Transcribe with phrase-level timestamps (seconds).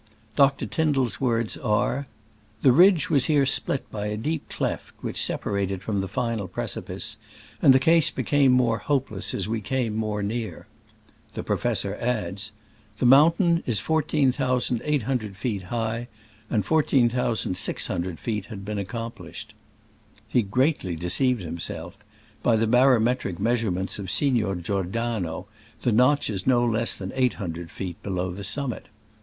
[0.35, 0.65] Dr.
[0.65, 2.07] Tyn dall's words are:
[2.63, 6.47] "The ridge was here split by a deep cleft which separated it from the final
[6.47, 7.17] precipice,
[7.61, 10.65] and the case became more hopeless as we came more near."
[11.35, 12.51] The professor adds:
[12.97, 16.07] "The mountain is 14,800 feet high,
[16.49, 19.53] and 14,600 feet had been acomplished."
[20.27, 21.95] He great ly deceived himself:
[22.41, 25.45] by the barometric measurements of Signor Giordano
[25.81, 28.87] the notch is no less than 800 feet below the summit.